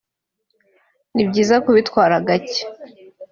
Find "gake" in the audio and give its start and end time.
2.27-2.61